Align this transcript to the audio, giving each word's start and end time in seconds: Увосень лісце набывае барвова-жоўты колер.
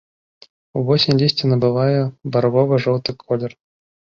Увосень 0.79 1.19
лісце 1.23 1.45
набывае 1.51 1.99
барвова-жоўты 2.37 3.11
колер. 3.25 3.51